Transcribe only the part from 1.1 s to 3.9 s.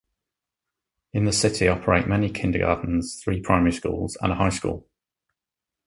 In the city operate many kindergartens, three primary